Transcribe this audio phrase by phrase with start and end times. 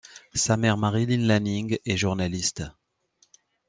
[0.33, 2.63] Sa mère Marilyn Lanning est journaliste.